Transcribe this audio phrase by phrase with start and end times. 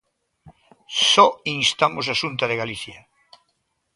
[1.11, 1.27] Só
[1.59, 2.99] instamos a Xunta de Galicia.